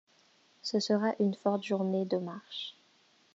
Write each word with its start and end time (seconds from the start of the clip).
Ce 0.63 0.79
sera 0.79 1.13
une 1.19 1.35
forte 1.35 1.61
journée 1.63 2.05
de 2.05 2.17
marche. 2.17 2.75